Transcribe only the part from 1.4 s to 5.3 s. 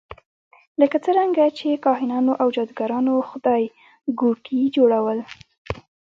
چې کاهنانو او جادوګرانو خدایګوټي جوړول.